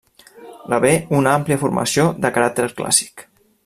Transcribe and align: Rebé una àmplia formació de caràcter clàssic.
Rebé 0.71 0.93
una 1.19 1.35
àmplia 1.41 1.59
formació 1.67 2.09
de 2.25 2.35
caràcter 2.39 2.71
clàssic. 2.83 3.29